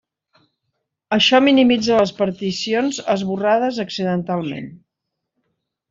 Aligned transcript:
Això 1.17 1.41
minimitza 1.49 2.01
les 2.01 2.15
particions 2.23 2.99
esborrades 3.17 3.79
accidentalment. 3.87 4.77